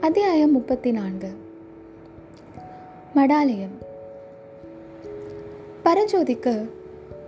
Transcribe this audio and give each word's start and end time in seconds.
அத்தியாயம் 0.00 0.52
முப்பத்தி 0.52 0.90
நான்கு 0.90 1.28
மடாலயம். 3.14 3.74
பரஞ்சோதிக்கு 5.84 6.70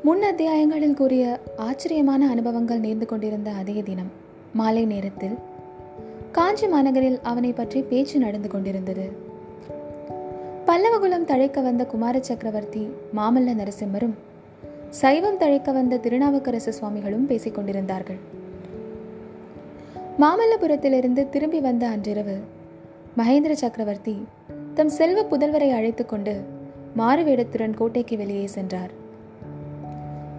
முன் 0.02 0.22
அத்தியாயங்களில் 0.22 0.94
கூறிய 0.94 1.40
ஆச்சரியமான 1.56 2.28
அனுபவங்கள் 2.28 2.80
நேர்ந்து 2.80 3.06
கொண்டிருந்த 3.06 3.50
அதே 3.50 3.82
தினம் 3.82 4.10
மாலை 4.52 4.84
நேரத்தில் 4.84 5.34
காஞ்சி 6.32 6.66
மாநகரில் 6.66 7.20
அவனை 7.22 7.52
பற்றி 7.52 7.82
பேச்சு 7.82 8.18
நடந்து 8.18 8.48
கொண்டிருந்தது. 8.48 9.12
பல்லவகுலம் 10.66 11.24
தழைக்க 11.24 11.62
வந்த 11.62 11.86
குமார 11.86 12.20
சக்கரவர்த்தி 12.20 12.88
மாமல்ல 13.16 13.54
நரசிம்மரும் 13.54 14.14
சைவம் 14.90 15.38
தழைக்க 15.38 15.72
வந்த 15.72 15.96
திருநாவுக்கரசு 15.96 16.72
சுவாமிகளும் 16.72 17.26
பேசிக் 17.26 17.54
கொண்டிருந்தார்கள். 17.54 18.40
மாமல்லபுரத்திலிருந்து 20.20 21.28
திரும்பி 21.28 21.60
வந்த 21.60 21.88
அன்றிரவு 21.88 22.60
மகேந்திர 23.18 23.52
சக்கரவர்த்தி 23.52 24.24
தம் 24.74 24.88
செல்வ 24.88 25.22
புதல்வரை 25.22 25.70
அழைத்து 25.70 26.06
கொண்டு 26.06 26.34
மாறுவேடத்துடன் 26.96 27.74
கோட்டைக்கு 27.74 28.16
வெளியே 28.16 28.46
சென்றார். 28.46 28.90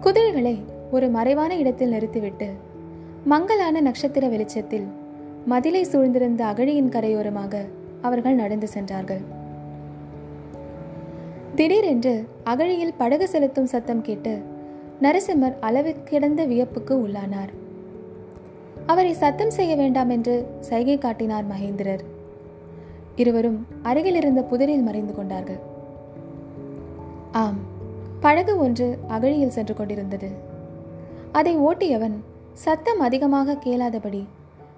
குதிரைகளை 0.00 0.62
ஒரு 0.90 1.08
மறைவான 1.08 1.56
இடத்தில் 1.56 1.88
நிறுத்திவிட்டு 1.88 2.48
மங்கலான 3.24 3.80
நட்சத்திர 3.80 4.28
வெளிச்சத்தில் 4.28 4.86
மதிலை 5.46 5.82
சூழ்ந்திருந்த 5.82 6.40
அகழியின் 6.40 6.88
கரையோரமாக 6.88 7.60
அவர்கள் 8.00 8.34
நடந்து 8.34 8.68
சென்றார்கள். 8.68 9.22
திடீரென்று 11.54 12.24
அகழியில் 12.44 12.98
படகு 12.98 13.28
செலுத்தும் 13.28 13.66
சத்தம் 13.66 14.02
கேட்டு 14.02 14.38
நரசிம்மர் 15.02 15.58
அளவு 15.60 15.94
கிடந்த 16.04 16.44
வியப்புக்கு 16.44 16.96
உள்ளானார். 17.06 17.52
அவரை 18.86 19.12
சத்தம் 19.12 19.50
செய்ய 19.50 19.76
வேண்டாம் 19.76 20.10
என்று 20.10 20.46
சைகை 20.60 20.98
காட்டினார் 20.98 21.44
மகேந்திரர். 21.44 22.04
இருவரும் 23.16 23.66
அருகில் 23.82 24.14
இருந்த 24.14 24.42
புதரில் 24.42 24.82
மறைந்து 24.82 25.14
கொண்டார்கள். 25.14 25.60
ஆம் 27.32 27.58
படகு 28.20 28.58
ஒன்று 28.58 28.98
அகழியில் 29.08 29.54
சென்று 29.56 29.74
கொண்டிருந்தது. 29.74 30.30
அதை 31.32 31.58
ஓட்டியவன் 31.58 32.16
சத்தம் 32.52 33.00
அதிகமாக 33.00 33.58
கேளாதபடி 33.64 34.24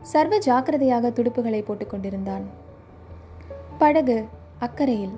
சர்வ 0.03 0.39
ஜாக்கிரதையாக 0.39 1.09
துடுப்புகளை 1.09 1.61
போட்டுக்கொண்டிருந்தான் 1.65 2.45
படகு 3.79 4.25
அக்கறையில் 4.59 5.17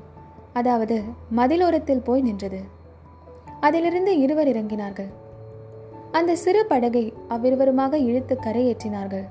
அதாவது 0.52 1.02
மதிலோரத்தில் 1.36 2.04
போய் 2.04 2.20
நின்றது. 2.20 2.60
அதிலிருந்து 3.60 4.18
இருவர் 4.18 4.48
இறங்கினார்கள். 4.48 5.10
அந்த 6.12 6.36
சிறு 6.36 6.64
படகை 6.66 7.12
அவ்விருவருமாக 7.30 7.94
இழுத்து 7.94 8.38
கரையேற்றினார்கள். 8.46 9.26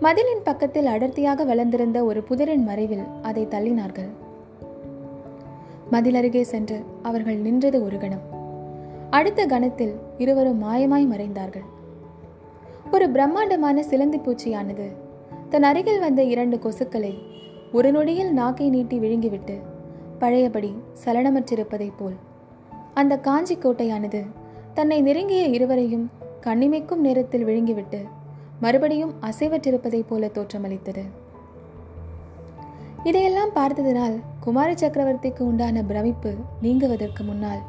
மதிலின் 0.00 0.42
பக்கத்தில் 0.44 0.86
அடர்த்தியாக 0.86 1.44
வளர்ந்திருந்த 1.44 2.04
ஒரு 2.04 2.22
புதரின் 2.22 2.64
மறைவில் 2.64 3.02
அதை 3.22 3.46
தள்ளினார்கள். 3.46 4.08
மதில் 5.90 6.14
அருகே 6.14 6.42
சென்று 6.42 6.84
அவர்கள் 7.02 7.36
நின்றது 7.36 7.84
ஒரு 7.84 7.98
கணம். 7.98 8.20
அடுத்த 9.10 9.46
கணத்தில் 9.46 9.94
இருவரும் 10.18 10.64
மாயமாய் 10.64 11.06
மறைந்தார்கள். 11.06 11.64
ஒரு 12.92 13.10
பிரம்மாண்டமான 13.10 13.82
சிலந்தி 13.82 14.18
பூச்சியானது 14.18 14.86
தன் 15.48 15.62
அருகில் 15.62 15.98
வந்த 15.98 16.22
இரண்டு 16.22 16.56
கொசுக்களை 16.56 17.18
ஒரு 17.72 17.92
நொடியில் 17.92 18.32
நாக்கை 18.32 18.68
நீட்டி 18.68 18.98
விழுங்கிவிட்டு 18.98 19.58
பழையபடி 20.18 20.74
சலனமற்றிருப்பதைப் 21.04 21.96
போல். 21.98 22.14
அந்த 22.94 23.18
காஞ்சி 23.18 23.56
கோட்டையானது 23.56 24.24
தன்னை 24.74 25.02
நெருங்கிய 25.02 25.44
இருவரையும் 25.44 26.10
கண்ணிமைக்கும் 26.40 26.96
நேரத்தில் 26.96 27.46
விழுங்கிவிட்டு 27.46 27.98
மறுபடியும் 28.64 29.12
அசைவற்றிருப்பதைப் 29.20 30.08
போல 30.08 30.26
தோற்றமளித்தது. 30.26 31.02
இதையெல்லாம் 33.04 33.50
பார்த்ததினால் 33.54 34.14
குமார 34.40 34.68
சக்கரவர்த்திக்கு 34.72 35.40
உண்டான 35.40 35.82
பிரமிப்பு 35.82 36.30
நீங்குவதற்கு 36.62 37.22
முன்னால் 37.24 37.62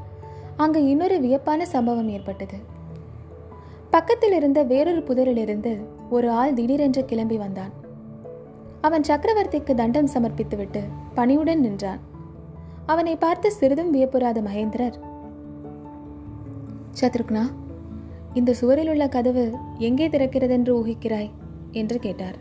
அங்கு 0.57 0.81
இன்னொரு 0.87 1.17
வியப்பான 1.21 1.65
சம்பவம் 1.65 2.09
ஏற்பட்டது. 2.09 2.57
பக்கத்தில் 3.89 4.35
இருந்த 4.39 4.63
வேறொரு 4.63 5.01
புதரிலிருந்து 5.09 5.73
ஒரு 6.09 6.29
ஆள் 6.39 6.53
திடீரென்று 6.53 7.05
கிளம்பி 7.05 7.37
வந்தான். 7.37 7.73
அவன் 8.81 9.05
சக்கரவர்த்திக்கு 9.09 9.73
தண்டம் 9.73 10.13
சமர்ப்பித்துவிட்டு 10.13 10.81
பணியுடன் 11.15 11.63
நின்றான். 11.65 12.01
அவனை 12.85 13.15
பார்த்து 13.15 13.51
சிறிதும் 13.51 13.93
வியப்புறாத 13.93 14.39
மகேந்திரர் 14.47 14.97
சத்ருக்னா 17.01 17.43
இந்த 18.35 18.53
சுவரில் 18.53 18.89
உள்ள 18.89 19.07
கதவு 19.07 19.51
எங்கே 19.77 20.07
திறக்கிறதென்று 20.07 20.71
ஊகிக்கிறாய்? 20.71 21.29
என்று 21.71 21.99
கேட்டார். 21.99 22.35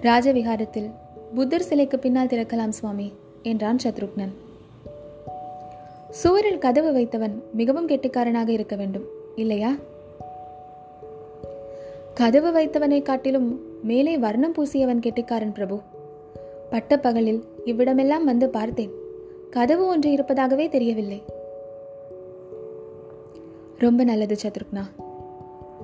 ராஜவிகாரத்தில் 0.00 0.90
புத்தர் 1.34 1.62
சிலைக்கு 1.62 1.98
பின்னால் 1.98 2.26
திறக்கலாம் 2.26 2.68
சுவாமி 2.68 3.12
என்றான் 3.42 3.78
சத்ருக்னன். 3.84 4.32
சுவரில் 6.10 6.58
கதவு 6.58 6.92
வைத்தவன் 6.92 7.42
மிகவும் 7.52 7.88
கெட்டிக்காரனாக 7.88 8.48
இருக்க 8.48 8.76
வேண்டும் 8.76 9.04
இல்லையா? 9.36 9.74
கதவு 12.14 12.60
வைத்தவனை 12.60 13.02
காட்டிலும் 13.02 13.60
மேலே 13.82 14.18
வர்ணம் 14.18 14.52
பூசியவன் 14.52 15.00
கெட்டிக்காரன் 15.00 15.52
பிரபு. 15.52 15.80
பட்டப்பகலில் 16.70 17.44
இவ்விடமெல்லாம் 17.64 18.24
வந்து 18.24 18.48
பார்த்தேன். 18.48 18.90
கதவு 19.50 19.86
ஒன்று 19.86 20.10
இருப்பதாகவே 20.10 20.68
தெரியவில்லை. 20.68 21.22
ரொம்ப 23.80 24.04
நல்லது 24.04 24.36
சத்ருக்னா. 24.42 24.82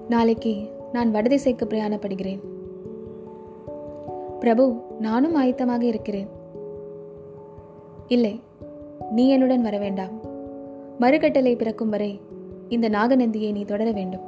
நாளைக்கு 0.09 0.71
நான் 0.93 1.11
வடதிசைக்கு 1.11 1.65
பிரயாணப்படுகிறேன். 1.65 2.41
பிரபு 4.41 4.83
நானும் 4.99 5.43
ஆயத்தமாக 5.43 5.83
இருக்கிறேன். 5.83 6.29
இல்லை 8.09 8.41
நீ 9.11 9.29
என்னுடன் 9.29 9.62
வர 9.62 9.79
வேண்டாம். 9.79 10.11
மறுகட்டளை 11.01 11.57
பிறக்கும் 11.57 11.89
வரை 11.89 12.21
இந்த 12.69 12.89
நாகநந்தியை 12.89 13.53
நீ 13.53 13.65
தொடர 13.65 13.93
வேண்டும். 13.93 14.21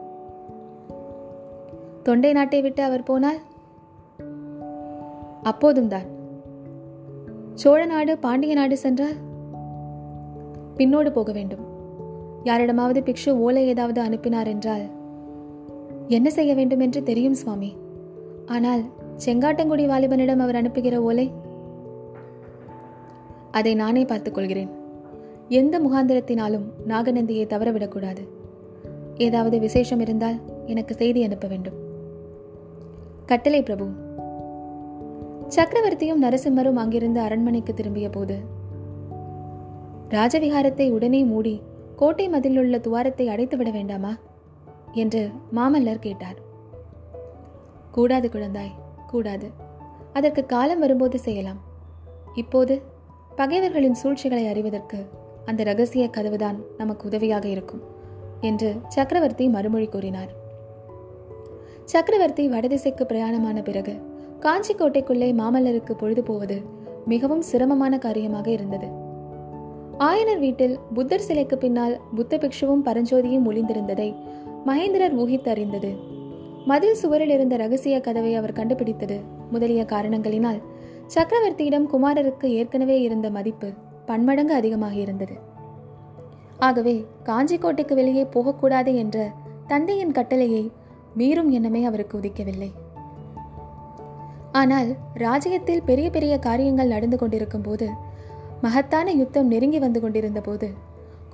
தொண்டை 2.03 2.33
நாட்டை 2.33 2.61
விட்டு 2.61 2.83
அவர் 2.83 3.03
போனால்? 3.03 3.39
அப்போதும் 5.43 5.89
தான். 5.89 6.06
சோழ 7.55 7.87
நாடு 7.87 8.19
பாண்டிய 8.19 8.55
நாடு 8.55 8.77
சென்றால்? 8.77 9.15
பின்னோடு 10.77 11.11
போக 11.11 11.33
வேண்டும். 11.33 11.77
யாரிடமாவது 12.44 13.00
பிக்ஷு 13.00 13.31
ஓலை 13.31 13.66
ஏதாவது 13.66 14.00
அனுப்பினார் 14.00 14.47
என்றால் 14.47 14.82
என்ன 16.09 16.31
செய்ய 16.31 16.54
வேண்டும் 16.54 16.81
என்று 16.81 17.03
தெரியும் 17.03 17.34
சுவாமி. 17.34 17.76
ஆனால் 18.47 18.82
செங்காட்டங்குடி 19.25 19.87
வாலிபனிடம் 19.87 20.38
அவர் 20.38 20.56
அனுப்புகிற 20.56 21.03
ஓலை? 21.03 21.32
அதை 23.50 23.75
நானே 23.75 24.04
பார்த்துக் 24.04 24.34
கொள்கிறேன். 24.34 24.71
எந்த 25.49 25.81
முகாந்திரத்தினாலும் 25.81 26.65
நாகநந்தியை 26.88 27.47
தவறவிடக்கூடாது. 27.47 28.28
ஏதாவது 29.15 29.59
விசேஷம் 29.59 30.00
இருந்தால் 30.00 30.41
எனக்கு 30.66 30.94
செய்தி 30.94 31.22
அனுப்ப 31.22 31.49
வேண்டும். 31.49 31.75
கட்டளை 33.26 33.62
பிரபு. 33.62 33.87
சக்கரவர்த்தியும் 35.49 36.22
நரசிம்மரும் 36.22 36.75
அங்கிருந்து 36.75 37.20
அரண்மனைக்கு 37.20 37.75
திரும்பிய 37.75 38.09
போது 38.09 38.38
ராஜவிகாரத்தை 40.10 40.91
உடனே 40.91 41.25
மூடி 41.25 41.60
கோட்டை 41.98 42.28
மதிலுள்ள 42.28 42.78
துவாரத்தை 42.78 43.28
அடைத்துவிட 43.28 43.70
வேண்டாமா? 43.70 44.16
என்று 44.92 45.31
மாமல்லர் 45.54 45.98
கேட்டார். 45.98 46.34
கூடாது 47.91 48.28
குழந்தாய் 48.32 48.75
கூடாது. 49.06 49.50
அதற்கு 50.12 50.47
காலம் 50.47 50.78
வரும்போது 50.78 51.19
செய்யலாம். 51.19 51.60
இப்போது 52.34 52.82
பகைவர்களின் 53.37 53.94
சூழ்ச்சிகளை 53.94 54.48
அறிவதற்கு 54.48 55.06
அந்த 55.44 55.62
ரகசிய 55.62 56.10
கதவுதான் 56.16 56.56
நமக்கு 56.76 57.06
உதவியாக 57.06 57.48
இருக்கும் 57.48 57.82
என்று 58.40 58.76
சக்கரவர்த்தி 58.88 59.49
மறுமொழி 59.49 59.87
கூறினார். 59.87 60.31
சக்கரவர்த்தி 61.84 62.49
வடதிசைக்கு 62.49 63.05
பிரயாணமான 63.05 63.62
பிறகு 63.62 63.94
காஞ்சி 64.40 64.75
கோட்டைக்குள்ளே 64.75 65.32
மாமல்லருக்கு 65.32 65.93
பொழுது 65.93 66.23
போவது 66.23 66.62
மிகவும் 67.06 67.43
சிரமமான 67.43 67.99
காரியமாக 67.99 68.50
இருந்தது. 68.50 69.06
ஆயனர் 70.06 70.39
வீட்டில் 70.39 70.75
புத்தர் 70.95 71.21
சிலைக்கு 71.21 71.59
பின்னால் 71.59 71.95
புத்த 72.15 72.37
பிக்ஷுவும் 72.37 72.85
பரஞ்சோதியும் 72.85 73.47
ஒளிந்திருந்ததை 73.50 74.15
மகேந்திரர் 74.67 75.15
ஊகித்தறிந்தது. 75.19 75.91
மதில் 76.65 76.95
சுவரில் 76.95 77.31
இருந்த 77.31 77.56
ரகசிய 77.56 78.00
கதவை 78.00 78.35
அவர் 78.35 78.53
கண்டுபிடித்தது. 78.53 79.17
முதலிய 79.50 79.83
காரணங்களினால் 79.91 80.61
சக்கரவர்த்தியிடம் 81.15 81.87
குமாரருக்கு 81.93 82.45
ஏற்கனவே 82.45 83.00
இருந்த 83.00 83.31
மதிப்பு 83.31 83.69
பன்மடங்கு 84.06 84.55
அதிகமாக 84.55 84.95
இருந்தது 84.95 85.37
ஆகவே 86.59 86.95
காஞ்சிக்கோட்டைக்கு 87.25 87.95
வெளியே 87.95 88.25
போகக்கூடாது 88.25 88.93
என்ற 88.97 89.27
தந்தையின் 89.67 90.12
கட்டளையை 90.12 90.71
மீறும் 91.19 91.50
எண்ணமே 91.50 91.85
அவருக்கு 91.85 92.15
உதிக்கவில்லை. 92.19 92.71
ஆனால் 94.53 94.91
ராஜ்யத்தில் 95.15 95.83
பெரிய 95.83 96.11
பெரிய 96.11 96.35
காரியங்கள் 96.39 96.87
நடந்து 96.87 97.17
கொண்டிருக்கும் 97.19 97.62
போது 97.62 97.89
மகத்தான 98.60 99.12
யுத்தம் 99.12 99.46
நெருங்கி 99.46 99.78
வந்து 99.78 100.00
கொண்டிருந்த 100.00 100.40
போது 100.40 100.69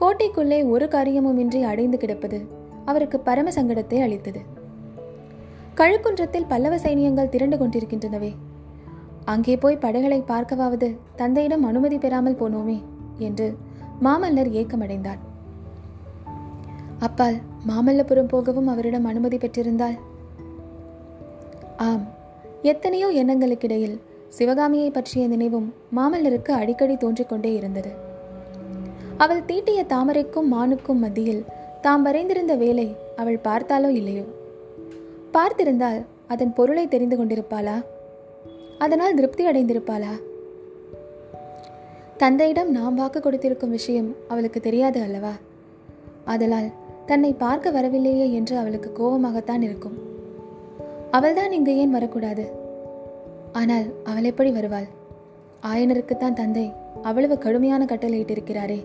கோட்டைக்குள்ளே 0.01 0.59
ஒரு 0.69 0.87
காரியமுமின்றி 0.87 1.61
அடைந்து 1.63 1.99
கிடப்பது 1.99 2.39
அவருக்கு 2.85 3.19
பரம 3.21 3.51
சங்கடத்தை 3.51 3.99
அளித்தது. 4.01 4.41
கழுக்குன்றத்தில் 5.75 6.49
பல்லவ 6.49 6.75
சைனியங்கள் 6.77 7.29
திரண்டு 7.29 7.57
கொண்டிருக்கின்றனவே. 7.57 8.33
அங்கே 9.25 9.55
போய் 9.57 9.77
படைகளை 9.77 10.19
பார்க்கவாவது 10.27 10.89
தந்தையிடம் 11.17 11.63
அனுமதி 11.63 11.99
பெறாமல் 11.99 12.41
போனோமே 12.41 12.79
என்று 13.19 13.47
மாமல்லர் 14.03 14.51
ஏக்கமடைந்தார். 14.61 15.21
அப்பால் 16.99 17.39
மாமல்லபுரம் 17.69 18.29
போகவும் 18.29 18.67
அவரிடம் 18.67 19.05
அனுமதி 19.05 19.37
பெற்றிருந்தால்? 19.37 19.97
ஆம் 21.77 22.05
எத்தனையோ 22.63 23.09
எண்ணங்களுக்கிடையில் 23.23 23.97
சிவகாமியை 24.35 24.91
பற்றிய 24.91 25.29
நினைவும் 25.29 25.75
மாமல்லருக்கு 25.97 26.51
அடிக்கடி 26.51 26.97
தோன்றிக்கொண்டே 26.97 27.55
இருந்தது. 27.55 27.91
அவள் 29.17 29.45
தீட்டிய 29.45 29.85
தாமரைக்கும் 29.85 30.53
மானுக்கும் 30.53 30.99
மத்தியில் 30.99 31.45
தாம் 31.81 32.07
வரைந்திருந்த 32.07 32.57
வேலை 32.57 32.97
அவள் 33.17 33.39
பார்த்தாலோ 33.45 33.89
இல்லையோ? 33.89 34.23
பார்த்திருந்தால் 35.33 36.05
அதன் 36.29 36.53
பொருளை 36.53 36.89
தெரிந்து 36.89 37.25
கொண்டிருப்பாளா? 37.25 37.85
அதனால் 38.79 39.15
திருப்தி 39.15 39.47
அடைந்திருப்பாளா? 39.47 40.13
தந்தையிடம் 42.17 42.71
நாம் 42.71 42.95
வாக்கு 42.95 43.21
கொடுத்திருக்கும் 43.21 43.71
விஷயம் 43.71 44.17
அவளுக்கு 44.29 44.61
தெரியாது 44.61 45.03
அல்லவா? 45.03 45.33
அதலால் 46.27 46.73
தன்னை 47.07 47.33
பார்க்க 47.33 47.71
வரவில்லையே 47.71 48.33
என்று 48.33 48.59
அவளுக்கு 48.59 48.93
கோபமாகத்தான் 48.99 49.63
இருக்கும். 49.63 49.99
அவள்தான் 51.11 51.53
இங்கு 51.53 51.77
ஏன் 51.77 51.91
வரக்கூடாது? 51.91 52.63
ஆனால் 53.55 53.87
அவள் 54.05 54.25
எப்படி 54.25 54.51
வருவாள்? 54.51 54.89
ஆயனருக்குத்தான் 55.67 56.33
தந்தை 56.33 56.73
அவ்வளவு 57.03 57.39
கடுமையான 57.39 57.85
கட்டளையிட்டிருக்கிறாரே 57.85 58.81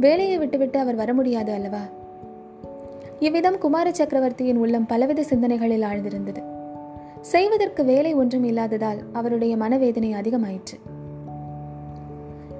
வேலையை 0.00 0.38
விட்டுவிட்டு 0.38 0.78
அவர் 0.78 0.94
வர 0.94 1.14
முடியாது 1.14 1.52
அல்லவா? 1.52 1.82
இவ்விதம் 3.18 3.58
குமார 3.58 3.92
சக்கரவர்த்தியின் 3.92 4.56
உள்ளம் 4.56 4.86
பலவித 4.86 5.22
சிந்தனைகளில் 5.22 5.82
ஆழ்ந்திருந்தது. 5.82 6.42
செய்வதற்கு 7.20 7.84
வேலை 7.84 8.14
ஒன்றும் 8.14 8.44
இல்லாததால் 8.44 9.00
அவருடைய 9.12 9.56
மனவேதனை 9.56 10.10
அதிகமாயிற்று. 10.12 10.76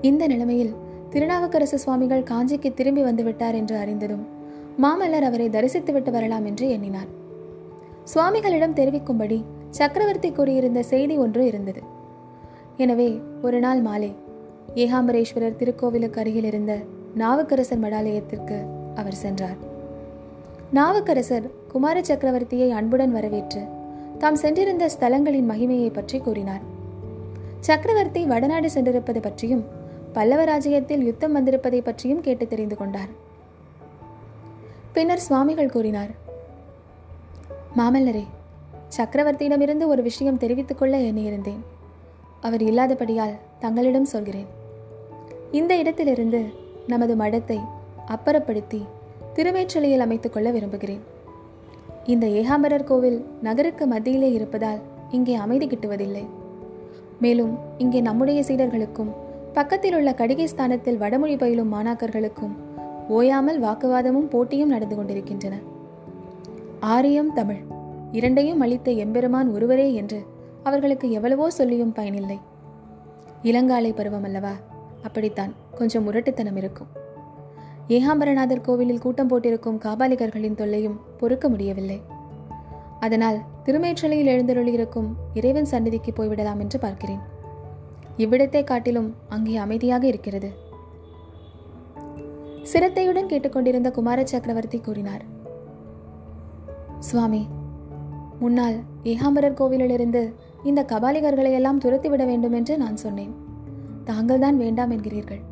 இந்த 0.01 0.27
நிலைமையில் 0.27 0.75
திருநாவுக்கரசு 1.11 1.79
சுவாமிகள் 1.79 2.29
காஞ்சிக்கு 2.31 2.75
திரும்பி 2.75 3.03
வந்துவிட்டார் 3.03 3.55
என்று 3.55 3.77
அறிந்ததும் 3.77 4.25
மாமல்லர் 4.83 5.29
அவரை 5.29 5.49
தரிசித்துவிட்டு 5.49 6.11
வரலாம் 6.11 6.45
என்று 6.45 6.67
எண்ணினார். 6.69 7.09
சுவாமிகளிடம் 8.15 8.77
தெரிவிக்கும்படி 8.77 9.39
சக்கரவர்த்தி 9.71 10.31
கூறியிருந்த 10.33 10.83
செய்தி 10.83 11.17
ஒன்று 11.17 11.47
இருந்தது. 11.47 11.83
எனவே 12.77 13.21
ஒரு 13.43 13.61
நாள் 13.61 13.81
மாலை 13.81 14.11
ஏகாம்பரேஸ்வரர் 14.75 15.59
திருக்கோவிலுக்கு 15.61 16.19
அருகில் 16.19 16.45
இருந்த 16.45 16.79
நாவுக்கரசர் 17.15 17.83
மடாலயத்திற்கு 17.83 18.59
அவர் 18.97 19.21
சென்றார். 19.25 19.59
நாவுக்கரசர் 20.73 21.51
குமார 21.73 22.01
சக்கரவர்த்தியை 22.01 22.71
அன்புடன் 22.71 23.13
வரவேற்று 23.13 23.63
தாம் 24.19 24.37
சென்றிருந்த 24.37 24.91
ஸ்தலங்களின் 24.95 25.51
மகிமையை 25.51 25.91
பற்றி 25.93 26.19
கூறினார். 26.19 26.65
சக்கரவர்த்தி 27.61 28.25
வடநாடு 28.25 28.71
சென்றிருப்பது 28.71 29.21
பற்றியும் 29.21 29.65
பல்லவ 30.13 30.45
ராஜ்யத்தில் 30.45 31.03
யுத்தம் 31.03 31.35
வந்திருப்பதை 31.37 31.81
பற்றியும் 31.81 32.21
கேட்டு 32.21 32.47
தெரிந்து 32.47 32.77
கொண்டார். 32.77 33.11
பின்னர் 34.93 35.25
சுவாமிகள் 35.27 35.75
கூறினார் 35.77 36.13
மாமல்லரே 37.79 38.25
சக்கரவர்த்தியிடமிருந்து 38.97 39.87
ஒரு 39.87 40.03
விஷயம் 40.03 40.37
தெரிவித்துக் 40.37 40.79
கொள்ள 40.79 40.99
எண்ணியிருந்தேன். 40.99 41.59
அவர் 42.41 42.63
இல்லாதபடியால் 42.63 43.37
தங்களிடம் 43.59 44.05
சொல்கிறேன். 44.05 44.47
இந்த 45.53 45.77
இடத்திலிருந்து 45.77 46.45
நமது 46.87 47.17
மடத்தை 47.17 47.61
அப்புறப்படுத்தி 48.09 48.83
திருவேற்றலையில் 49.35 49.99
அமைத்துக் 49.99 50.33
கொள்ள 50.33 50.51
விரும்புகிறேன். 50.51 51.01
இந்த 52.05 52.27
ஏகாம்பரர் 52.27 52.85
கோவில் 52.85 53.27
நகருக்கு 53.43 53.87
மத்தியிலே 53.87 54.33
இருப்பதால் 54.33 54.79
இங்கே 55.11 55.35
அமைதி 55.35 55.67
கிட்டுவதில்லை. 55.67 56.27
மேலும் 57.21 57.59
இங்கே 57.79 58.01
நம்முடைய 58.01 58.41
சீடர்களுக்கும் 58.41 59.13
பக்கத்தில் 59.53 59.95
உள்ள 59.95 60.13
கடிகை 60.13 60.45
ஸ்தானத்தில் 60.45 60.99
வடமொழி 60.99 61.37
பயிலும் 61.37 61.73
மாணாக்கர்களுக்கும் 61.75 62.53
ஓயாமல் 63.09 63.63
வாக்குவாதமும் 63.63 64.31
போட்டியும் 64.31 64.69
நடந்து 64.69 64.97
கொண்டிருக்கின்றன. 64.97 65.59
ஆரியம் 66.81 67.33
தமிழ். 67.33 67.77
இரண்டையும் 68.13 68.61
அளித்த 68.61 68.91
எம்பெருமான் 68.91 69.51
ஒருவரே 69.51 69.95
என்று 69.95 70.27
அவர்களுக்கு 70.63 71.11
எவ்வளவோ 71.11 71.51
சொல்லியும் 71.51 71.93
பயனில்லை. 71.93 72.39
இளங்காலை 73.43 73.95
பருவம் 73.95 74.23
அல்லவா? 74.23 74.53
அப்படித்தான் 75.03 75.55
கொஞ்சம் 75.75 76.05
முரட்டுத்தனம் 76.07 76.57
இருக்கும். 76.57 76.87
ஏகாம்பரநாதர் 77.89 78.61
கோவிலில் 78.61 78.99
கூட்டம் 78.99 79.27
போட்டிருக்கும் 79.27 79.79
காபாலிகர்களின் 79.79 80.55
தொல்லையும் 80.55 81.01
பொறுக்க 81.19 81.49
முடியவில்லை. 81.49 82.03
அதனால் 83.01 83.39
திருமேற்றலையில் 83.65 84.31
எழுந்தருளியிருக்கும் 84.35 85.09
இறைவன் 85.35 85.65
சந்நிதிக்கு 85.65 86.13
போய்விடலாம் 86.13 86.59
என்று 86.59 86.79
பார்க்கிறேன். 86.79 87.21
இவ்விடத்தை 88.17 88.65
காட்டிலும் 88.65 89.15
அங்கே 89.29 89.57
அமைதியாக 89.57 90.07
இருக்கிறது. 90.07 90.51
சிரத்தையுடன் 92.63 93.27
கேட்டுக்கொண்டிருந்த 93.27 93.91
குமார 93.91 94.25
சக்கரவர்த்தி 94.25 94.79
கூறினார் 94.79 95.25
சுவாமி 96.99 97.49
முன்னால் 98.41 98.77
ஏகாம்பரர் 99.05 99.59
கோவிலிலிருந்து 99.61 100.23
இந்த 100.65 100.81
கபாலிகர்களை 100.83 101.53
எல்லாம் 101.53 101.81
துரத்திவிட 101.81 102.23
வேண்டும் 102.27 102.53
என்று 102.53 102.75
நான் 102.77 102.97
சொன்னேன். 102.97 103.33
தாங்கள்தான் 104.05 104.57
வேண்டாம் 104.57 104.91
என்கிறீர்கள். 104.91 105.43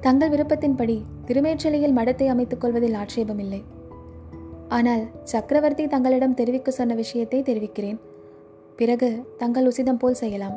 தங்கள் 0.00 0.32
விருப்பத்தின்படி 0.32 0.96
திருமேற்றலையில் 1.26 1.96
மடத்தை 1.98 2.26
அமைத்துக் 2.26 2.62
கொள்வதில் 2.62 2.98
ஆட்சேபமில்லை. 3.02 3.60
ஆனால் 4.68 5.04
சக்கரவர்த்தி 5.24 5.84
தங்களிடம் 5.86 6.34
தெரிவிக்க 6.34 6.70
சொன்ன 6.70 6.94
விஷயத்தை 6.94 7.40
தெரிவிக்கிறேன். 7.42 7.98
பிறகு 8.76 9.08
தங்கள் 9.36 9.68
உசிதம் 9.68 9.98
போல் 9.98 10.20
செய்யலாம். 10.22 10.56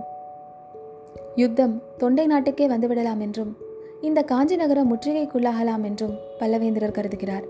யுத்தம் 1.36 1.76
தொண்டை 1.98 2.26
நாட்டுக்கே 2.26 2.68
வந்துவிடலாம் 2.68 3.20
என்றும் 3.20 3.52
இந்த 4.02 4.20
காஞ்சி 4.24 4.56
நகரம் 4.56 4.90
முற்றுகைக்குள்ளாகலாம் 4.92 5.84
என்றும் 5.84 6.16
பல்லவேந்திரர் 6.40 6.98
கருதுகிறார். 6.98 7.46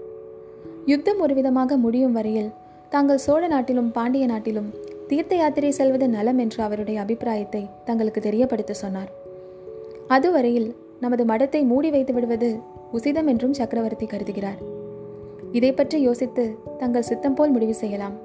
யுத்தம் 0.85 1.19
ஒரு 1.19 1.33
விதமாக 1.33 1.77
முடியும் 1.77 2.15
வரையில் 2.17 2.49
தாங்கள் 2.89 3.17
சோழ 3.17 3.47
நாட்டிலும் 3.47 3.91
பாண்டிய 3.91 4.25
நாட்டிலும் 4.25 4.69
தீர்த்த 5.07 5.35
யாத்திரை 5.35 5.71
செல்வது 5.71 6.09
நலம் 6.09 6.37
என்ற 6.37 6.63
அவருடைய 6.63 7.01
அபிப்பிராயத்தை 7.01 7.69
தங்களுக்கு 7.85 8.21
தெரியப்படுத்த 8.21 8.73
சொன்னார். 8.73 9.11
அதுவரையில் 10.07 10.69
நமது 10.99 11.23
மடத்தை 11.25 11.61
மூடி 11.65 11.89
வைத்து 11.89 12.13
விடுவது 12.13 12.49
உசிதம் 12.93 13.27
என்றும் 13.27 13.53
சக்கரவர்த்தி 13.53 14.05
கருதுகிறார். 14.05 14.61
இதை 15.51 15.71
பற்றி 15.71 16.01
யோசித்து 16.01 16.45
தங்கள் 16.77 17.01
சித்தம் 17.01 17.33
போல் 17.33 17.49
முடிவு 17.49 17.73
செய்யலாம். 17.73 18.15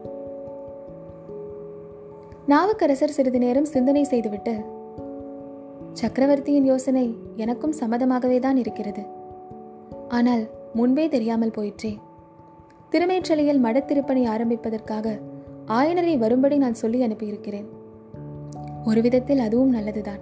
நாவுக்கரசர் 2.46 3.16
சிறிது 3.16 3.38
நேரம் 3.38 3.64
சிந்தனை 3.64 4.04
செய்துவிட்டு 4.04 4.54
சக்கரவர்த்தியின் 5.92 6.64
யோசனை 6.64 7.06
எனக்கும் 7.36 7.76
சம்மதமாகவே 7.80 8.38
தான் 8.38 8.56
இருக்கிறது. 8.56 9.02
ஆனால் 10.08 10.44
முன்பே 10.74 11.08
தெரியாமல் 11.08 11.50
போயிற்றே. 11.50 11.92
திருமேற்றலையில் 12.92 13.64
மடத்திருப்பணி 13.64 14.22
ஆரம்பிப்பதற்காக 14.28 15.20
ஆயனரை 15.66 16.18
வரும்படி 16.18 16.56
நான் 16.56 16.74
சொல்லி 16.74 17.06
அனுப்பியிருக்கிறேன். 17.06 17.64
ஒரு 18.84 19.02
விதத்தில் 19.02 19.38
அதுவும் 19.38 19.70
நல்லதுதான். 19.70 20.18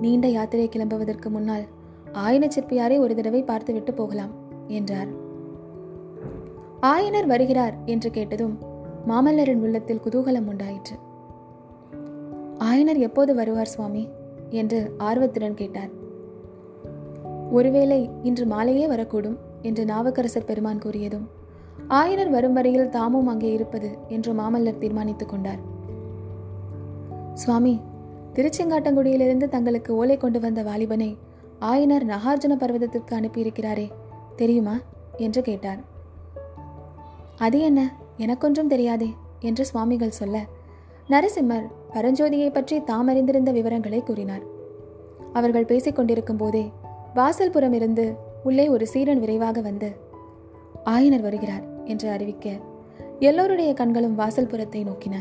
நீண்ட 0.00 0.28
யாத்திரை 0.28 0.68
கிளம்புவதற்கு 0.68 1.28
முன்னால் 1.28 1.64
ஆயன 2.12 2.48
சிற்பியாரை 2.56 2.98
ஒரு 2.98 3.14
தடவை 3.14 3.42
பார்த்துவிட்டு 3.42 3.94
போகலாம் 3.94 4.30
என்றார். 4.66 5.06
ஆயனர் 6.82 7.26
வருகிறார் 7.26 7.74
என்று 7.84 8.10
கேட்டதும் 8.10 8.58
மாமல்லரின் 9.08 9.60
உள்ளத்தில் 9.60 10.00
குதூகலம் 10.04 10.46
உண்டாயிற்று. 10.46 10.96
ஆயனர் 12.58 12.98
எப்போது 12.98 13.34
வருவார் 13.34 13.66
சுவாமி? 13.66 14.08
என்று 14.50 14.92
ஆர்வத்துடன் 14.98 15.54
கேட்டார். 15.54 15.88
ஒருவேளை 17.50 18.10
இன்று 18.22 18.46
மாலையே 18.46 18.88
வரக்கூடும் 18.88 19.36
என்று 19.62 19.84
நாவக்கரசர் 19.84 20.44
பெருமான் 20.46 20.78
கூறியதும் 20.78 21.26
ஆயனர் 21.90 22.28
வரும் 22.28 22.52
வரையில் 22.52 22.88
தாமும் 22.88 23.26
அங்கே 23.26 23.52
இருப்பது 23.52 23.98
என்று 24.08 24.32
மாமல்லர் 24.32 24.78
தீர்மானித்துக் 24.78 25.28
கொண்டார். 25.28 25.58
சுவாமி 27.34 27.80
திருச்செங்காட்டங்குடியிலிருந்து 28.34 29.48
தங்களுக்கு 29.48 29.96
ஓலை 29.96 30.16
கொண்டு 30.16 30.40
வந்த 30.40 30.62
வாலிபனை 30.62 31.16
ஆயனர் 31.60 32.04
நகார்ஜுன 32.04 32.56
பர்வதத்திற்கு 32.56 33.16
அனுப்பியிருக்கிறாரே 33.16 33.90
தெரியுமா? 34.36 34.78
என்று 35.16 35.42
கேட்டார். 35.42 35.78
அது 37.38 37.60
என்ன? 37.60 37.92
எனக்கொன்றும் 38.16 38.68
தெரியாதே 38.68 39.14
என்று 39.40 39.64
சுவாமிகள் 39.64 40.10
சொல்ல 40.10 40.44
நரசிம்மர் 41.08 41.66
பரஞ்சோதியை 41.92 42.52
பற்றி 42.52 42.84
தாம் 42.84 43.06
அறிந்திருந்த 43.06 43.50
விவரங்களை 43.50 44.02
கூறினார். 44.02 44.42
அவர்கள் 45.32 45.64
பேசிக் 45.64 45.96
கொண்டிருக்கும் 45.96 46.36
போதே 46.36 46.72
வாசல்புறம் 47.14 47.72
இருந்து 47.72 48.14
உள்ளே 48.44 48.68
ஒரு 48.68 48.86
சீரன் 48.86 49.20
விரைவாக 49.20 49.60
வந்து 49.60 49.92
ஆயனர் 50.84 51.20
வருகிறார். 51.20 51.69
என்று 51.90 52.08
அறிவிக்க 52.10 52.48
எல்லோருடைய 53.18 53.70
கண்களும் 53.72 54.14
வாசல் 54.14 54.46
புறத்தை 54.46 54.84
நோக்கின. 54.84 55.16